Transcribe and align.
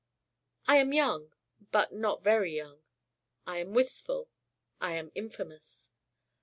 I 0.67 0.77
am 0.77 0.93
young, 0.93 1.31
but 1.71 1.93
not 1.93 2.23
very 2.23 2.55
young. 2.55 2.81
I 3.45 3.59
am 3.59 3.75
wistful 3.75 4.29
I 4.79 4.93
am 4.95 5.11
infamous. 5.13 5.91